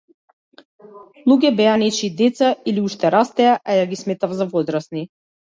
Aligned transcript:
Луѓе 1.31 1.51
беа 1.59 1.75
нечии 1.81 2.09
деца 2.23 2.49
или 2.73 2.87
уште 2.89 3.13
растеа, 3.17 3.53
а 3.69 3.77
јас 3.83 3.93
ги 3.93 4.01
сметав 4.03 4.37
за 4.43 4.51
возрасни. 4.57 5.07